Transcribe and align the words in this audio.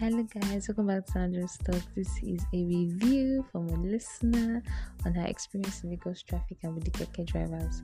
Hello, 0.00 0.22
guys, 0.22 0.66
welcome 0.66 0.86
back 0.86 1.04
to 1.08 1.18
Andrew's 1.18 1.58
Talk. 1.58 1.82
This 1.94 2.08
is 2.22 2.40
a 2.54 2.64
review 2.64 3.44
from 3.52 3.68
a 3.68 3.74
listener 3.74 4.62
on 5.04 5.12
her 5.12 5.26
experience 5.26 5.84
in 5.84 5.90
Lagos 5.90 6.22
traffic 6.22 6.56
and 6.62 6.74
with 6.74 6.84
the 6.84 6.90
keke 6.90 7.26
drivers. 7.26 7.82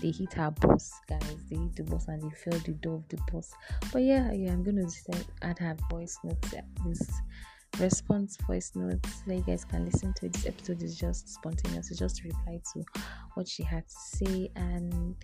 They 0.00 0.12
hit 0.12 0.34
her 0.34 0.52
bus, 0.52 0.92
guys. 1.08 1.20
They 1.50 1.56
hit 1.56 1.74
the 1.74 1.82
bus 1.82 2.06
and 2.06 2.22
they 2.22 2.36
fell 2.36 2.60
the 2.60 2.70
door 2.74 2.94
of 2.94 3.08
the 3.08 3.18
bus. 3.32 3.52
But 3.92 4.02
yeah, 4.02 4.30
yeah, 4.30 4.52
I'm 4.52 4.62
gonna 4.62 4.86
add 5.42 5.58
her 5.58 5.76
voice 5.90 6.16
notes. 6.22 6.54
This 6.86 7.20
response 7.78 8.36
voice 8.46 8.72
notes 8.74 9.22
that 9.26 9.36
you 9.36 9.42
guys 9.42 9.64
can 9.64 9.84
listen 9.84 10.12
to. 10.14 10.28
This 10.28 10.46
episode 10.46 10.82
is 10.82 10.98
just 10.98 11.28
spontaneous. 11.28 11.90
It's 11.90 11.98
just 11.98 12.16
to 12.16 12.28
reply 12.28 12.60
to 12.72 12.84
what 13.34 13.48
she 13.48 13.62
had 13.62 13.86
to 13.88 13.94
say 13.94 14.50
and 14.56 15.14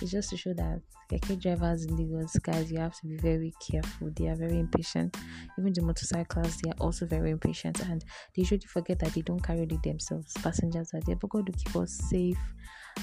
it's 0.00 0.10
just 0.10 0.30
to 0.30 0.36
show 0.36 0.54
that 0.54 0.80
keke 1.10 1.40
drivers 1.40 1.84
in 1.84 1.96
Lagos, 1.96 2.36
guys, 2.38 2.72
you 2.72 2.78
have 2.78 2.98
to 3.00 3.06
be 3.06 3.16
very 3.16 3.52
careful. 3.60 4.10
They 4.16 4.28
are 4.28 4.34
very 4.34 4.58
impatient. 4.58 5.16
Even 5.58 5.72
the 5.72 5.82
motorcycles, 5.82 6.56
they 6.58 6.70
are 6.70 6.78
also 6.80 7.06
very 7.06 7.30
impatient, 7.30 7.80
and 7.80 8.04
they 8.34 8.44
should 8.44 8.64
forget 8.64 8.98
that 9.00 9.12
they 9.12 9.20
don't 9.20 9.42
carry 9.42 9.62
it 9.62 9.82
themselves. 9.82 10.32
Passengers 10.42 10.90
are 10.94 11.00
there, 11.06 11.16
but 11.16 11.30
God 11.30 11.48
will 11.48 11.54
keep 11.54 11.76
us 11.76 11.92
safe 12.10 12.38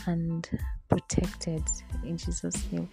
and 0.08 0.50
protected 0.90 1.64
in 2.04 2.18
Jesus' 2.18 2.72
name. 2.72 2.90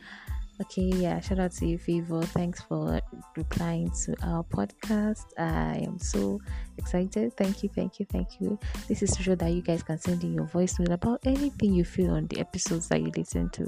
Okay, 0.59 0.91
yeah, 0.95 1.21
shout 1.21 1.39
out 1.39 1.53
to 1.53 1.67
you, 1.67 1.77
Favor. 1.77 2.23
Thanks 2.23 2.63
for 2.63 2.99
replying 3.37 3.91
to 4.05 4.15
our 4.23 4.43
podcast. 4.43 5.27
I 5.37 5.83
am 5.85 5.99
so 5.99 6.41
excited. 6.79 7.37
Thank 7.37 7.63
you, 7.63 7.69
thank 7.69 8.01
you, 8.01 8.07
thank 8.07 8.41
you. 8.41 8.59
This 8.89 9.03
is 9.03 9.11
to 9.13 9.23
show 9.23 9.35
that 9.35 9.53
you 9.53 9.61
guys 9.61 9.83
can 9.83 9.99
send 9.99 10.25
in 10.25 10.33
your 10.33 10.47
voice 10.47 10.79
note 10.79 10.93
about 10.93 11.21
anything 11.27 11.75
you 11.75 11.85
feel 11.85 12.13
on 12.13 12.27
the 12.29 12.41
episodes 12.41 12.89
that 12.89 13.03
you 13.03 13.13
listen 13.15 13.51
to. 13.51 13.67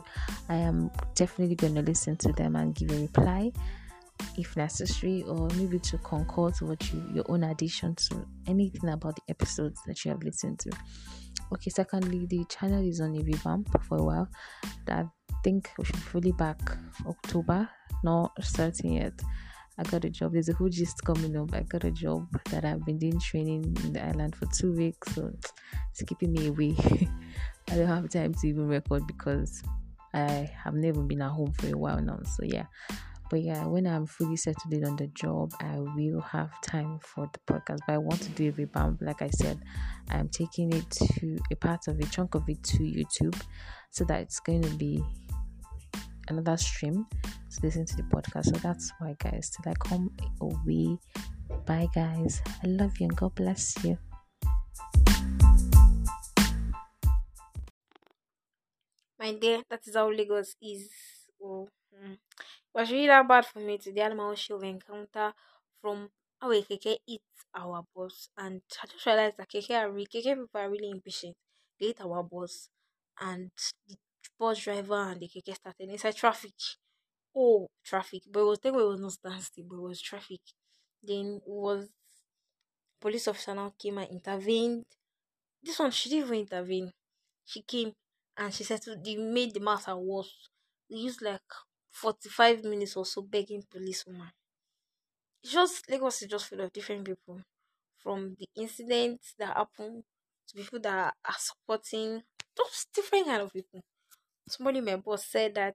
I 0.49 0.55
am 0.55 0.91
definitely 1.15 1.57
going 1.57 1.75
to 1.75 1.83
listen 1.83 2.17
to 2.17 2.33
them 2.33 2.57
and 2.57 2.75
give 2.75 2.91
a 2.91 3.01
reply 3.03 3.53
if 4.39 4.57
necessary, 4.57 5.23
or 5.25 5.49
maybe 5.57 5.79
to 5.79 5.99
concord 5.99 6.55
to 6.55 6.67
what 6.67 6.93
you 6.93 7.03
your 7.15 7.25
own 7.29 7.45
addition 7.45 7.95
to 7.97 8.27
anything 8.47 8.89
about 8.89 9.15
the 9.15 9.23
episodes 9.29 9.81
that 9.87 10.05
you 10.05 10.11
have 10.11 10.23
listened 10.23 10.59
to. 10.61 10.71
Okay, 11.53 11.71
secondly, 11.71 12.27
the 12.27 12.45
channel 12.47 12.87
is 12.87 13.01
on 13.01 13.15
a 13.15 13.23
revamp 13.23 13.69
for 13.85 13.99
a 13.99 14.03
while. 14.03 14.29
That 14.87 15.07
think 15.43 15.71
we 15.79 15.85
should 15.85 15.97
fully 15.99 16.33
back 16.33 16.61
October, 17.07 17.69
not 18.05 18.33
starting 18.41 18.95
yet. 18.95 19.21
I 19.79 19.85
got 19.85 20.05
a 20.05 20.11
job. 20.11 20.33
There's 20.33 20.49
a 20.49 20.55
whole 20.55 20.69
gist 20.69 21.05
coming 21.05 21.37
up. 21.37 21.55
I 21.55 21.63
got 21.63 21.85
a 21.85 21.91
job 21.93 22.27
that 22.51 22.65
I've 22.65 22.85
been 22.85 22.99
doing 22.99 23.21
training 23.21 23.77
in 23.85 23.93
the 23.93 24.05
island 24.05 24.35
for 24.35 24.47
two 24.47 24.73
weeks, 24.73 25.15
so 25.15 25.31
it's 25.31 26.03
keeping 26.03 26.33
me 26.33 26.49
away. 26.49 26.75
I 27.71 27.77
don't 27.77 27.87
have 27.87 28.09
time 28.11 28.35
to 28.35 28.49
even 28.49 28.67
record 28.67 29.07
because 29.07 29.63
I 30.15 30.51
have 30.65 30.75
never 30.75 31.03
been 31.03 31.23
at 31.23 31.31
home 31.31 31.53
for 31.53 31.69
a 31.69 31.79
while 31.79 32.01
now. 32.01 32.19
So 32.25 32.43
yeah, 32.43 32.65
but 33.31 33.43
yeah, 33.43 33.67
when 33.67 33.87
I'm 33.87 34.07
fully 34.07 34.37
settled 34.37 34.73
in 34.73 34.85
on 34.85 34.97
the 34.97 35.07
job, 35.09 35.53
I 35.61 35.79
will 35.79 36.21
have 36.23 36.51
time 36.63 36.99
for 37.01 37.31
the 37.33 37.53
podcast. 37.53 37.81
But 37.87 37.95
I 37.95 37.99
want 37.99 38.23
to 38.23 38.31
do 38.31 38.49
a 38.49 38.53
revamp. 38.53 39.03
Like 39.03 39.23
I 39.23 39.29
said, 39.29 39.63
I'm 40.11 40.29
taking 40.29 40.73
it 40.73 40.91
to 40.91 41.39
a 41.53 41.57
part 41.57 41.89
of 41.89 41.99
a 41.99 42.07
chunk 42.07 42.35
of 42.35 42.49
it 42.49 42.63
to 42.65 42.79
YouTube 42.79 43.41
so 43.91 44.05
that 44.05 44.23
it's 44.23 44.41
going 44.41 44.63
to 44.63 44.75
be 44.77 45.03
another 46.31 46.57
stream 46.57 47.07
to 47.25 47.61
listen 47.63 47.85
to 47.87 47.97
the 47.97 48.03
podcast. 48.05 48.47
So 48.47 48.53
that's 48.53 48.93
why, 48.99 49.17
guys, 49.19 49.51
till 49.51 49.71
I 49.71 49.75
come 49.75 50.11
away. 50.41 50.99
Bye, 51.67 51.89
guys. 51.95 52.43
I 52.63 52.67
love 52.67 52.99
you 52.99 53.07
and 53.07 53.17
God 53.17 53.35
bless 53.35 53.83
you. 53.85 53.99
My 59.19 59.33
dear, 59.33 59.63
that 59.69 59.81
is 59.87 59.97
how 59.97 60.11
Lagos 60.11 60.55
is. 60.63 60.89
Oh, 61.43 61.69
mm. 61.93 62.13
It 62.13 62.19
was 62.75 62.91
really 62.91 63.09
that 63.09 63.27
bad 63.27 63.47
for 63.47 63.59
me 63.59 63.79
today. 63.79 64.03
Animal 64.03 64.35
show 64.37 64.61
encounter 64.61 65.33
from 65.81 66.09
how 66.41 66.53
a 66.53 66.63
keke 66.63 66.99
eats 67.07 67.25
our 67.55 67.83
boss, 67.95 68.29
and 68.39 68.61
I 68.81 68.87
just 68.87 69.05
realized 69.05 69.37
that 69.39 69.49
keke 69.51 69.71
are 69.71 69.91
really, 69.91 70.07
keke 70.07 70.37
people 70.37 70.49
are 70.55 70.71
really 70.71 70.91
impatient. 70.91 71.37
They 71.81 71.87
eat 71.87 72.01
our 72.01 72.23
boss, 72.23 72.69
and 73.21 73.51
the 73.89 73.97
bus 74.39 74.59
driver 74.61 75.03
and 75.11 75.21
the 75.21 75.29
keke 75.29 75.55
started 75.55 75.89
inside 75.91 76.17
traffic. 76.17 76.55
Oh, 77.37 77.69
traffic. 77.85 78.25
But 78.31 78.41
it 78.41 78.45
was 78.45 78.61
then 78.61 78.75
it 78.75 78.79
was 78.79 79.01
not 79.01 79.13
standstill, 79.13 79.65
but 79.69 79.77
it 79.77 79.83
was 79.83 80.01
traffic. 80.03 80.41
Then 81.03 81.41
was 81.47 81.89
police 83.01 83.27
officer 83.29 83.55
now 83.55 83.75
came 83.77 83.99
and 83.99 84.11
intervened. 84.11 84.85
This 85.63 85.79
one 85.81 85.91
she 85.93 86.09
didn't 86.11 86.27
even 86.27 86.41
intervene. 86.41 86.93
She 87.45 87.63
came 87.63 87.93
and 88.37 88.55
she 88.55 88.65
said 88.65 88.83
they 89.05 89.17
made 89.17 89.55
the 89.55 89.61
matter 89.61 89.97
worse. 89.97 90.35
They 90.91 90.97
used 90.99 91.23
like 91.23 91.51
forty 91.91 92.29
five 92.31 92.65
minutes 92.65 92.97
or 92.97 93.07
so 93.07 93.23
begging 93.23 93.65
police 93.71 94.07
woman. 94.07 94.33
It's 95.43 95.53
just 95.53 95.89
Lagos 95.91 96.23
is 96.23 96.29
just 96.29 96.47
full 96.47 96.61
of 96.61 96.73
different 96.73 97.05
people. 97.05 97.43
From 97.99 98.37
the 98.39 98.49
incidents 98.57 99.35
that 99.39 99.57
happen 99.57 100.05
to 100.49 100.55
people 100.57 100.81
that 100.81 101.17
are 101.25 101.37
supporting 101.39 102.23
those 102.57 102.87
different 102.93 103.27
kind 103.27 103.43
of 103.43 103.53
people 103.53 103.83
somebody 104.51 104.81
my 104.81 104.97
boss 104.97 105.25
said 105.27 105.55
that 105.55 105.75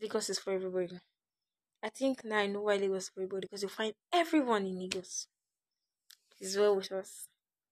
Lagos 0.00 0.30
is 0.30 0.38
for 0.38 0.54
everybody. 0.54 0.98
I 1.82 1.90
think 1.90 2.24
now 2.24 2.38
I 2.38 2.46
know 2.46 2.62
why 2.62 2.76
Lagos 2.76 3.04
is 3.04 3.08
for 3.10 3.20
everybody 3.20 3.46
because 3.48 3.62
you 3.62 3.68
find 3.68 3.94
everyone 4.12 4.66
in 4.66 4.78
Lagos. 4.78 5.28
It's 6.40 6.56
well 6.56 6.76
with 6.76 6.92
us. 6.92 7.28